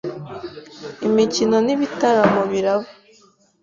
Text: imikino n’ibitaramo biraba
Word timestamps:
imikino 1.07 1.57
n’ibitaramo 1.65 2.41
biraba 2.51 2.89